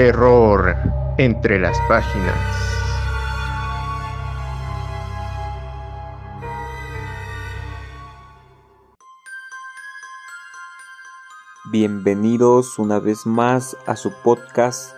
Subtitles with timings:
[0.00, 0.76] Terror
[1.18, 2.34] entre las páginas.
[11.70, 14.94] Bienvenidos una vez más a su podcast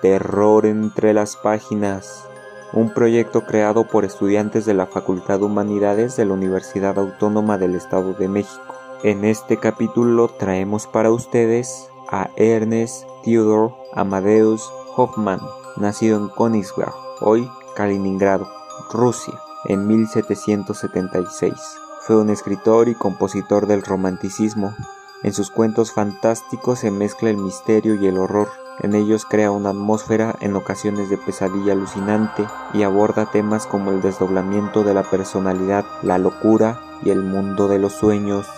[0.00, 2.26] Terror entre las páginas,
[2.72, 7.76] un proyecto creado por estudiantes de la Facultad de Humanidades de la Universidad Autónoma del
[7.76, 8.74] Estado de México.
[9.04, 15.40] En este capítulo traemos para ustedes a Ernest Theodor Amadeus Hoffman,
[15.76, 18.48] nacido en Königsberg, hoy Kaliningrado,
[18.92, 19.34] Rusia,
[19.66, 21.54] en 1776.
[22.00, 24.74] Fue un escritor y compositor del romanticismo.
[25.22, 28.48] En sus cuentos fantásticos se mezcla el misterio y el horror.
[28.80, 34.02] En ellos crea una atmósfera en ocasiones de pesadilla alucinante y aborda temas como el
[34.02, 38.48] desdoblamiento de la personalidad, la locura y el mundo de los sueños.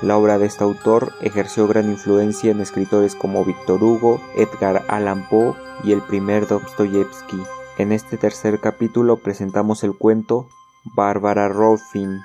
[0.00, 5.28] La obra de este autor ejerció gran influencia en escritores como Víctor Hugo, Edgar Allan
[5.28, 7.42] Poe y el primer Dostoyevsky.
[7.78, 10.46] En este tercer capítulo presentamos el cuento
[10.94, 12.20] Bárbara Rolfin.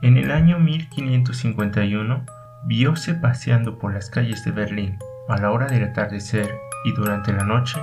[0.00, 2.24] En el año 1551,
[2.64, 6.54] vióse paseando por las calles de Berlín a la hora del atardecer
[6.86, 7.78] y durante la noche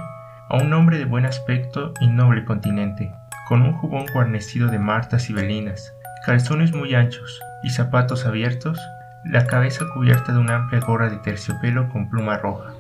[0.50, 3.12] a un hombre de buen aspecto y noble continente,
[3.52, 5.94] con un jubón guarnecido de martas y velinas,
[6.26, 8.80] calzones muy anchos y zapatos abiertos,
[9.26, 12.72] la cabeza cubierta de una amplia gorra de terciopelo con pluma roja.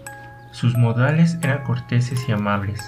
[0.53, 2.80] Sus modales eran corteses y amables.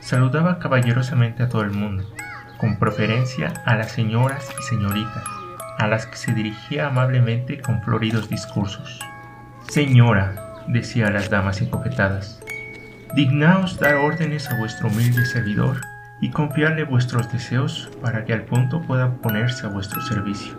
[0.00, 2.12] Saludaba caballerosamente a todo el mundo,
[2.56, 5.22] con preferencia a las señoras y señoritas,
[5.78, 8.98] a las que se dirigía amablemente con floridos discursos.
[9.68, 12.42] Señora, decía a las damas encopetadas,
[13.14, 15.78] dignaos dar órdenes a vuestro humilde servidor
[16.20, 20.56] y confiarle vuestros deseos para que al punto pueda ponerse a vuestro servicio.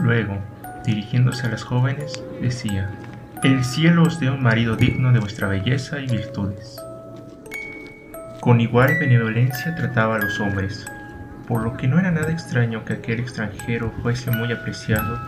[0.00, 0.38] Luego,
[0.84, 2.90] dirigiéndose a las jóvenes, decía,
[3.42, 6.80] El cielo os dé un marido digno de vuestra belleza y virtudes.
[8.40, 10.86] Con igual benevolencia trataba a los hombres,
[11.48, 15.18] por lo que no era nada extraño que aquel extranjero fuese muy apreciado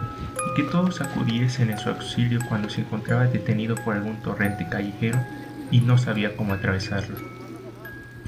[0.50, 5.18] y que todos acudiesen en su auxilio cuando se encontraba detenido por algún torrente callejero
[5.70, 7.37] y no sabía cómo atravesarlo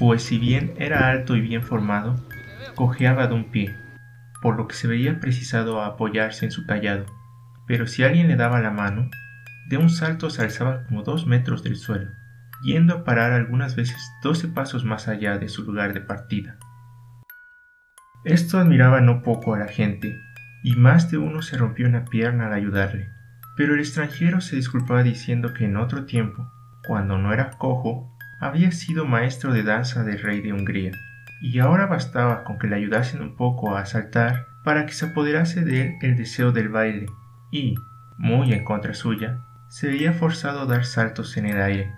[0.01, 2.15] pues si bien era alto y bien formado,
[2.73, 3.75] cojeaba de un pie,
[4.41, 7.05] por lo que se veía precisado a apoyarse en su callado,
[7.67, 9.11] pero si alguien le daba la mano,
[9.69, 12.09] de un salto se alzaba como dos metros del suelo,
[12.63, 16.57] yendo a parar algunas veces doce pasos más allá de su lugar de partida.
[18.25, 20.19] Esto admiraba no poco a la gente,
[20.63, 23.11] y más de uno se rompió una pierna al ayudarle,
[23.55, 26.51] pero el extranjero se disculpaba diciendo que en otro tiempo,
[26.87, 28.10] cuando no era cojo,
[28.41, 30.91] había sido maestro de danza del rey de Hungría,
[31.41, 35.61] y ahora bastaba con que le ayudasen un poco a saltar para que se apoderase
[35.61, 37.05] de él el deseo del baile,
[37.51, 37.75] y,
[38.17, 41.93] muy en contra suya, se veía forzado a dar saltos en el aire.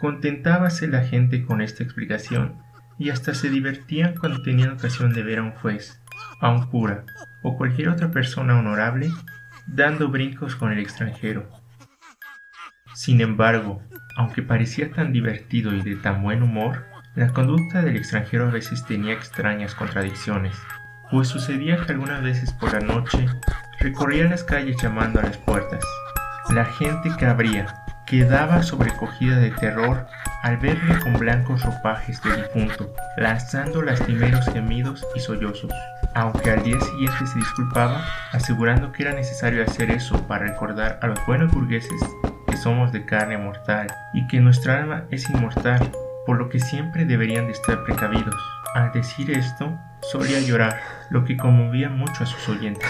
[0.00, 2.56] Contentábase la gente con esta explicación,
[2.98, 6.00] y hasta se divertían cuando tenían ocasión de ver a un juez,
[6.40, 7.04] a un cura
[7.42, 9.10] o cualquier otra persona honorable
[9.66, 11.61] dando brincos con el extranjero.
[12.94, 13.80] Sin embargo,
[14.16, 18.84] aunque parecía tan divertido y de tan buen humor, la conducta del extranjero a veces
[18.84, 20.54] tenía extrañas contradicciones,
[21.10, 23.26] pues sucedía que algunas veces por la noche
[23.80, 25.82] recorría las calles llamando a las puertas.
[26.50, 27.66] La gente que abría
[28.06, 30.06] quedaba sobrecogida de terror
[30.42, 35.72] al verle con blancos ropajes de difunto, lanzando lastimeros gemidos y sollozos,
[36.14, 41.06] aunque al día siguiente se disculpaba, asegurando que era necesario hacer eso para recordar a
[41.06, 42.00] los buenos burgueses
[42.56, 45.90] somos de carne mortal y que nuestra alma es inmortal,
[46.26, 48.36] por lo que siempre deberían de estar precavidos.
[48.74, 49.78] Al decir esto,
[50.10, 50.80] solía llorar,
[51.10, 52.88] lo que conmovía mucho a sus oyentes.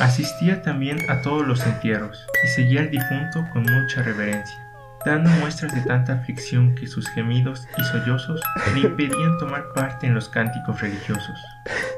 [0.00, 4.65] Asistía también a todos los entierros y seguía al difunto con mucha reverencia
[5.06, 8.42] dando muestras de tanta aflicción que sus gemidos y sollozos
[8.74, 11.38] le impedían tomar parte en los cánticos religiosos.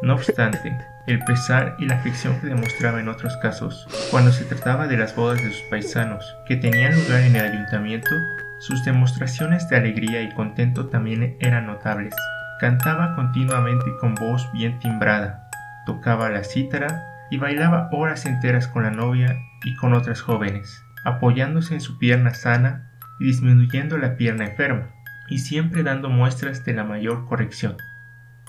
[0.02, 0.76] No obstante,
[1.06, 5.16] el pesar y la aflicción que demostraba en otros casos, cuando se trataba de las
[5.16, 8.10] bodas de sus paisanos que tenían lugar en el ayuntamiento,
[8.58, 12.14] sus demostraciones de alegría y contento también eran notables.
[12.60, 15.48] Cantaba continuamente con voz bien timbrada,
[15.86, 19.34] tocaba la cítara y bailaba horas enteras con la novia
[19.64, 22.87] y con otras jóvenes, apoyándose en su pierna sana
[23.18, 24.90] disminuyendo la pierna enferma,
[25.28, 27.76] y siempre dando muestras de la mayor corrección.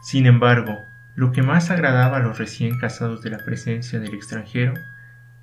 [0.02, 0.78] Sin embargo,
[1.16, 4.74] lo que más agradaba a los recién casados de la presencia del extranjero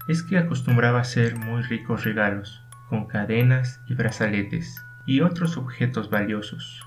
[0.08, 4.74] es que acostumbraba a hacer muy ricos regalos, con cadenas y brazaletes
[5.04, 6.82] y otros objetos valiosos.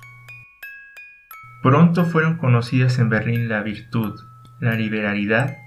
[1.62, 4.20] Pronto fueron conocidas en Berlín la virtud,
[4.60, 5.58] la liberalidad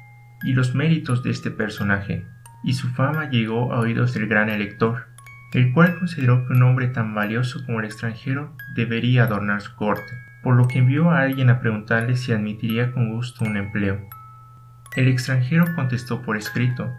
[0.42, 2.26] y los méritos de este personaje,
[2.64, 5.11] y su fama llegó a oídos del gran elector,
[5.52, 10.12] el cual consideró que un hombre tan valioso como el extranjero debería adornar su corte,
[10.42, 14.00] por lo que envió a alguien a preguntarle si admitiría con gusto un empleo.
[14.96, 16.90] El extranjero contestó por escrito,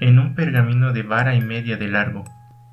[0.00, 2.24] en un pergamino de vara y media de largo,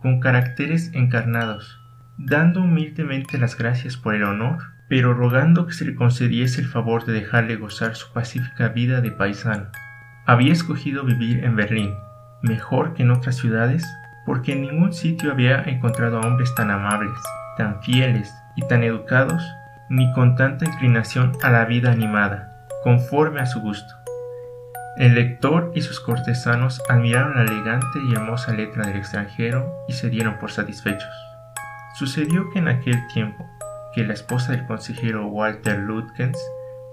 [0.02, 1.80] con caracteres encarnados,
[2.18, 4.58] dando humildemente las gracias por el honor,
[4.90, 9.12] pero rogando que se le concediese el favor de dejarle gozar su pacífica vida de
[9.12, 9.68] paisano.
[10.26, 11.94] Había escogido vivir en Berlín,
[12.42, 13.86] mejor que en otras ciudades,
[14.28, 17.18] porque en ningún sitio había encontrado hombres tan amables,
[17.56, 19.42] tan fieles y tan educados,
[19.90, 23.96] ni con tanta inclinación a la vida animada, conforme a su gusto.
[24.98, 30.10] El lector y sus cortesanos admiraron la elegante y hermosa letra del extranjero y se
[30.10, 31.10] dieron por satisfechos.
[31.96, 33.50] Sucedió que en aquel tiempo,
[33.96, 36.38] que la esposa del consejero Walter Ludgens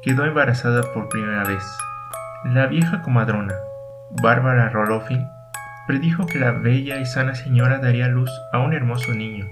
[0.02, 1.64] quedó embarazada por primera vez.
[2.44, 3.54] La vieja comadrona,
[4.22, 5.26] Bárbara Rolofin,
[5.86, 9.46] predijo que la bella y sana señora daría luz a un hermoso niño,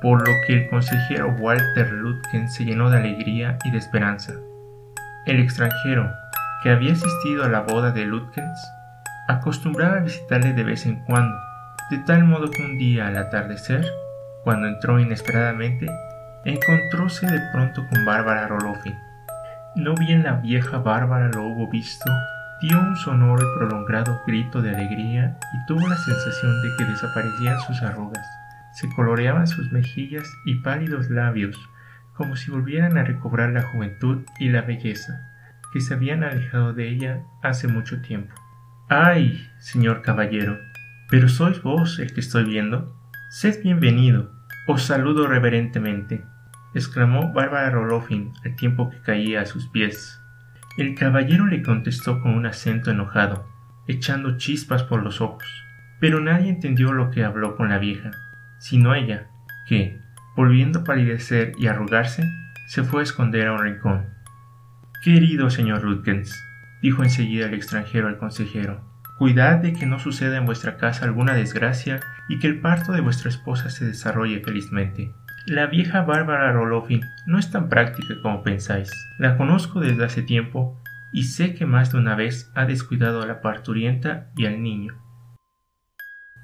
[0.00, 4.34] por lo que el consejero Walter Ludgens se llenó de alegría y de esperanza.
[5.26, 6.10] El extranjero,
[6.62, 8.60] que había asistido a la boda de Lutkens,
[9.28, 11.36] acostumbraba a visitarle de vez en cuando,
[11.90, 13.86] de tal modo que un día al atardecer,
[14.44, 15.86] cuando entró inesperadamente,
[16.44, 18.98] encontróse de pronto con Bárbara Rolofin.
[19.76, 22.10] No bien la vieja Bárbara lo hubo visto,
[22.62, 27.60] dio un sonoro y prolongado grito de alegría y tuvo la sensación de que desaparecían
[27.60, 28.24] sus arrugas,
[28.74, 31.58] se coloreaban sus mejillas y pálidos labios,
[32.14, 35.12] como si volvieran a recobrar la juventud y la belleza
[35.72, 38.34] que se habían alejado de ella hace mucho tiempo.
[38.88, 40.58] ¡Ay, señor caballero!
[41.08, 42.94] ¿Pero sois vos el que estoy viendo?
[43.30, 44.30] Sed bienvenido.
[44.68, 46.24] Os saludo reverentemente,
[46.74, 50.21] exclamó Bárbara Rolofin al tiempo que caía a sus pies.
[50.78, 53.46] El caballero le contestó con un acento enojado,
[53.86, 55.44] echando chispas por los ojos,
[56.00, 58.10] pero nadie entendió lo que habló con la vieja,
[58.58, 59.26] sino ella,
[59.68, 60.00] que,
[60.34, 62.24] volviendo a palidecer y arrugarse,
[62.68, 64.06] se fue a esconder a un rincón.
[65.04, 66.42] Querido señor Rutgens,
[66.80, 68.80] dijo enseguida el extranjero al consejero,
[69.18, 73.02] cuidad de que no suceda en vuestra casa alguna desgracia y que el parto de
[73.02, 75.12] vuestra esposa se desarrolle felizmente.
[75.46, 78.90] La vieja Bárbara Rolofin no es tan práctica como pensáis.
[79.18, 80.80] La conozco desde hace tiempo
[81.12, 84.94] y sé que más de una vez ha descuidado a la parturienta y al niño.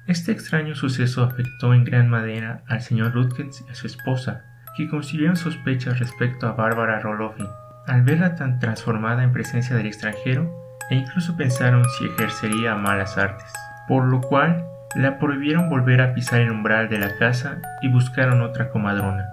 [0.07, 4.43] Este extraño suceso afectó en gran manera al señor Rutgens y a su esposa,
[4.75, 7.47] que concibieron sospechas respecto a Bárbara Rolofin
[7.87, 10.51] al verla tan transformada en presencia del extranjero,
[10.89, 13.51] e incluso pensaron si ejercería malas artes,
[13.87, 14.65] por lo cual
[14.95, 19.25] la prohibieron volver a pisar el umbral de la casa y buscaron otra comadrona.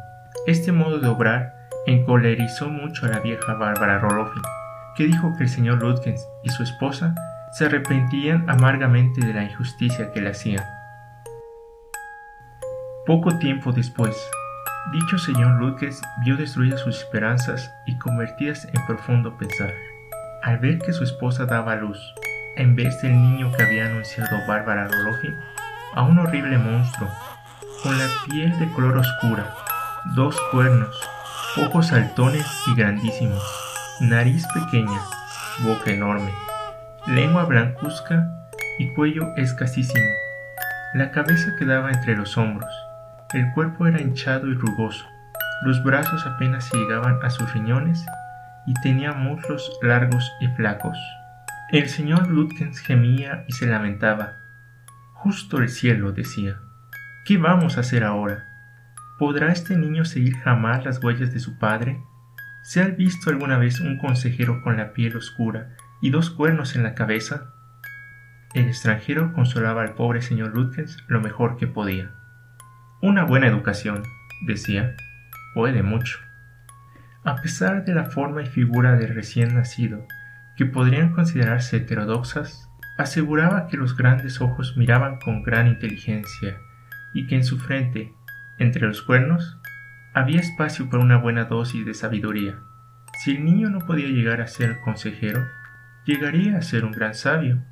[0.47, 1.55] Este modo de obrar
[1.87, 4.43] encolerizó mucho a la vieja Bárbara Rolofin,
[4.97, 7.15] que dijo que el señor Ludgens y su esposa
[7.53, 10.65] se arrepentían amargamente de la injusticia que le hacían.
[13.07, 14.17] Poco tiempo después,
[14.93, 19.73] Dicho señor Ludges vio destruidas sus esperanzas y convertidas en profundo pesar.
[20.45, 22.15] Al ver que su esposa daba luz,
[22.57, 25.37] en vez del niño que había anunciado Bárbara Rolofin,
[25.95, 27.09] a un horrible monstruo,
[27.83, 29.55] con la piel de color oscura,
[30.15, 30.97] dos cuernos,
[31.59, 33.43] ojos saltones y grandísimos,
[34.01, 35.01] nariz pequeña,
[35.61, 36.33] boca enorme,
[37.07, 38.29] lengua blancuzca
[38.79, 40.07] y cuello escasísimo.
[40.95, 42.73] La cabeza quedaba entre los hombros,
[43.35, 45.07] el cuerpo era hinchado y rugoso,
[45.63, 48.05] los brazos apenas llegaban a sus riñones
[48.67, 50.99] y tenía muslos largos y flacos.
[51.73, 54.37] El señor Lutkens gemía y se lamentaba.
[55.15, 56.61] Justo el cielo, decía.
[57.25, 58.47] ¿Qué vamos a hacer ahora?
[59.19, 62.01] ¿Podrá este niño seguir jamás las huellas de su padre?
[62.63, 66.85] ¿Se ha visto alguna vez un consejero con la piel oscura y dos cuernos en
[66.85, 67.53] la cabeza?
[68.55, 72.13] El extranjero consolaba al pobre señor Lutkens lo mejor que podía.
[73.03, 74.05] Una buena educación,
[74.47, 74.95] decía,
[75.53, 76.21] puede mucho.
[77.25, 80.07] A pesar de la forma y figura del recién nacido,
[80.57, 86.59] que podrían considerarse heterodoxas, aseguraba que los grandes ojos miraban con gran inteligencia
[87.15, 88.13] y que en su frente,
[88.59, 89.59] entre los cuernos,
[90.15, 92.59] había espacio para una buena dosis de sabiduría.
[93.23, 95.45] Si el niño no podía llegar a ser consejero,
[96.07, 97.63] llegaría a ser un gran sabio,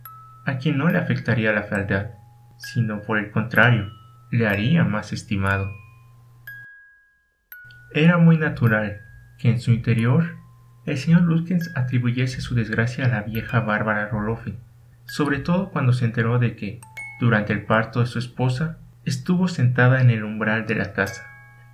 [0.44, 2.10] a quien no le afectaría la fealdad,
[2.58, 3.90] sino por el contrario,
[4.30, 5.70] le haría más estimado.
[7.94, 9.00] Era muy natural
[9.38, 10.36] que en su interior
[10.86, 14.58] el señor Lutkens atribuyese su desgracia a la vieja Bárbara Rolofin,
[15.06, 16.80] sobre todo cuando se enteró de que,
[17.20, 21.22] durante el parto de su esposa, estuvo sentada en el umbral de la casa.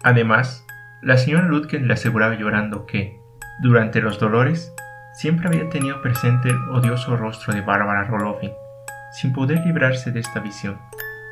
[0.02, 0.64] Además,
[1.02, 3.17] la señora Lutkens le aseguraba llorando que,
[3.62, 4.73] durante los dolores,
[5.14, 8.52] siempre había tenido presente el odioso rostro de Bárbara Rolofin,
[9.12, 10.79] sin poder librarse de esta visión.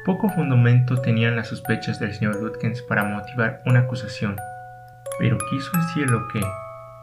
[0.05, 4.37] Poco fundamento tenían las sospechas del señor Lutkens para motivar una acusación,
[5.19, 6.41] pero quiso el cielo que,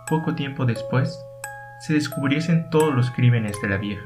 [0.07, 1.19] poco tiempo después,
[1.79, 4.05] se descubriesen todos los crímenes de la vieja.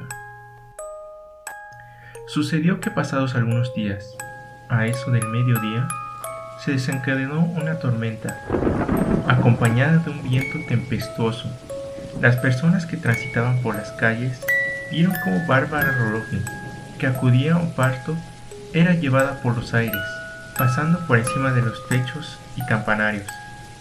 [2.27, 4.15] Sucedió que pasados algunos días,
[4.69, 5.87] a eso del mediodía,
[6.63, 8.39] se desencadenó una tormenta,
[9.27, 11.49] acompañada de un viento tempestuoso.
[12.21, 14.41] Las personas que transitaban por las calles
[14.91, 16.43] vieron como Bárbara Rolofin,
[16.97, 18.15] que acudía a un parto,
[18.73, 20.01] era llevada por los aires,
[20.57, 23.27] pasando por encima de los techos y campanarios,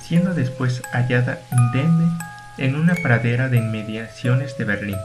[0.09, 2.11] siendo después hallada indemne
[2.57, 4.97] en una pradera de inmediaciones de Berlín.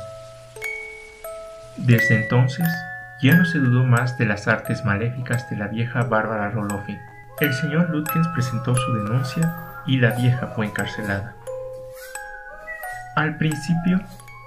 [1.75, 2.67] Desde entonces,
[3.21, 6.99] ya no se dudó más de las artes maléficas de la vieja Bárbara Rolofin.
[7.39, 9.55] El señor Lutkens presentó su denuncia
[9.85, 11.35] y la vieja fue encarcelada.
[13.15, 14.01] Al principio,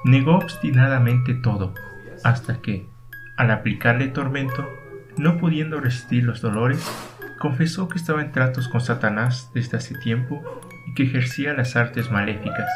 [0.05, 1.75] negó obstinadamente todo,
[2.25, 2.89] hasta que,
[3.37, 4.67] al aplicarle tormento,
[5.19, 6.83] no pudiendo resistir los dolores,
[7.39, 10.43] confesó que estaba en tratos con Satanás desde hace tiempo
[10.87, 12.71] y que ejercía las artes maléficas.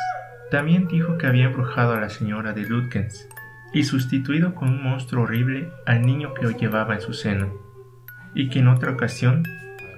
[0.51, 3.29] También dijo que había embrujado a la señora de Lutkens
[3.73, 7.53] y sustituido con un monstruo horrible al niño que lo llevaba en su seno,
[8.35, 9.45] y que en otra ocasión,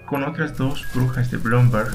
[0.07, 1.91] con otras dos brujas de Blomberg,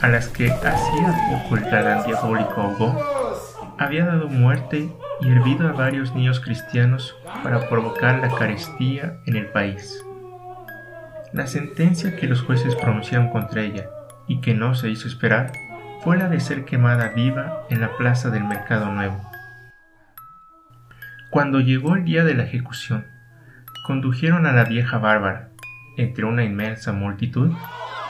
[0.00, 6.14] a las que hacía poco el diabólico ahogó, había dado muerte y hervido a varios
[6.14, 10.04] niños cristianos para provocar la carestía en el país.
[11.32, 13.86] La sentencia que los jueces pronunciaron contra ella,
[14.26, 15.52] y que no se hizo esperar,
[16.02, 19.20] fue la de ser quemada viva en la plaza del Mercado Nuevo.
[21.30, 23.06] Cuando llegó el día de la ejecución,
[23.86, 25.50] condujeron a la vieja Bárbara,
[25.96, 27.52] entre una inmensa multitud,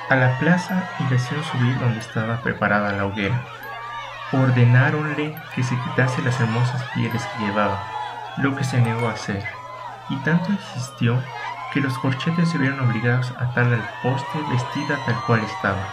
[0.09, 3.43] a la plaza y la hicieron subir donde estaba preparada la hoguera.
[4.33, 7.85] Ordenáronle que se quitase las hermosas pieles que llevaba,
[8.39, 9.43] lo que se negó a hacer,
[10.09, 11.23] y tanto insistió
[11.73, 15.87] que los corchetes se vieron obligados a atarla al poste vestida tal cual estaba.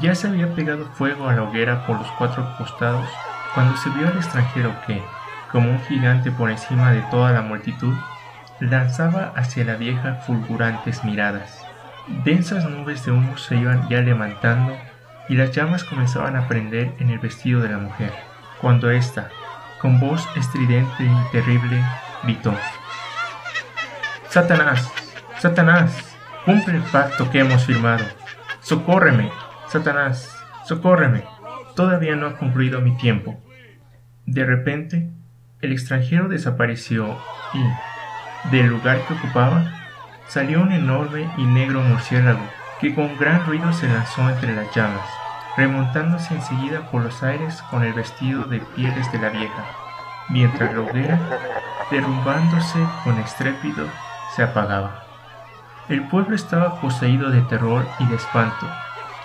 [0.00, 3.08] Ya se había pegado fuego a la hoguera por los cuatro costados
[3.54, 5.02] cuando se vio al extranjero que,
[5.52, 7.94] como un gigante por encima de toda la multitud,
[8.60, 11.64] lanzaba hacia la vieja fulgurantes miradas.
[12.24, 14.76] Densas nubes de humo se iban ya levantando
[15.28, 18.12] y las llamas comenzaban a prender en el vestido de la mujer,
[18.60, 19.30] cuando ésta,
[19.80, 21.82] con voz estridente y terrible,
[22.22, 22.54] gritó
[24.34, 24.92] Satanás,
[25.38, 28.04] Satanás, cumple el pacto que hemos firmado.
[28.62, 29.30] Socórreme,
[29.68, 30.28] Satanás,
[30.64, 31.22] socórreme.
[31.76, 33.40] Todavía no ha concluido mi tiempo.
[34.26, 35.08] De repente,
[35.60, 37.16] el extranjero desapareció
[37.52, 39.72] y, del lugar que ocupaba,
[40.26, 42.42] salió un enorme y negro murciélago
[42.80, 45.08] que con gran ruido se lanzó entre las llamas,
[45.56, 49.64] remontándose enseguida por los aires con el vestido de pieles de la vieja,
[50.28, 51.20] mientras la hoguera,
[51.92, 53.86] derrumbándose con estrépito,
[54.34, 55.04] se apagaba.
[55.88, 58.66] El pueblo estaba poseído de terror y de espanto.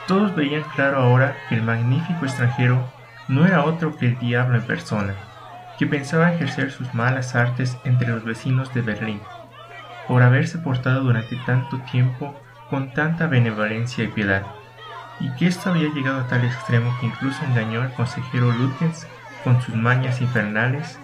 [0.08, 2.84] Todos veían claro ahora que el magnífico extranjero
[3.28, 5.13] no era otro que el diablo en persona
[5.80, 9.22] que pensaba ejercer sus malas artes entre los vecinos de Berlín,
[10.10, 12.36] por haberse portado durante tanto tiempo
[12.70, 14.44] con tanta benevolencia y piedad,
[15.22, 19.08] y que esto había llegado a tal extremo que incluso engañó al consejero Lutkens
[19.46, 21.00] con sus mañas infernales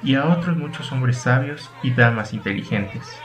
[0.00, 3.20] y a otros muchos hombres sabios y damas inteligentes.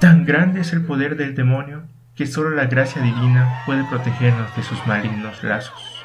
[0.00, 1.82] Tan grande es el poder del demonio
[2.16, 6.02] que solo la gracia divina puede protegernos de sus malignos lazos.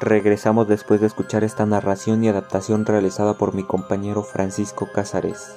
[0.00, 5.54] Regresamos después de escuchar esta narración y adaptación realizada por mi compañero Francisco Cázares.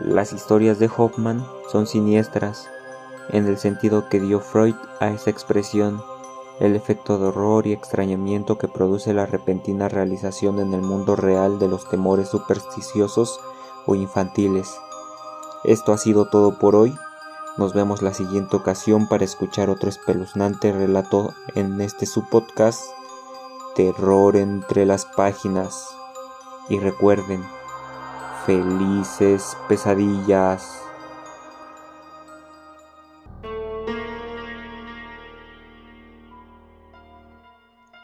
[0.00, 2.68] Las historias de Hoffman son siniestras,
[3.30, 6.02] en el sentido que dio Freud a esa expresión,
[6.60, 11.58] el efecto de horror y extrañamiento que produce la repentina realización en el mundo real
[11.58, 13.40] de los temores supersticiosos
[13.86, 14.76] o infantiles.
[15.64, 16.94] Esto ha sido todo por hoy.
[17.56, 22.82] Nos vemos la siguiente ocasión para escuchar otro espeluznante relato en este subpodcast
[23.74, 25.88] Terror entre las páginas.
[26.68, 27.44] Y recuerden,
[28.46, 30.83] felices pesadillas.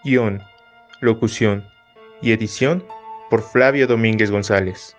[0.02, 0.42] Guión,
[1.00, 1.68] locución
[2.22, 2.82] y edición
[3.28, 4.96] por Flavio Domínguez González.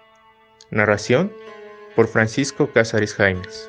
[0.69, 1.33] Narración
[1.95, 3.59] por Francisco Cázares Jaimes.